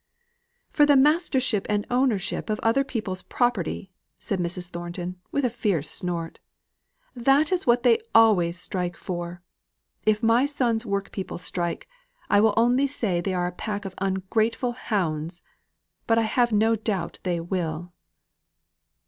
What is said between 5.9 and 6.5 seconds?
snort.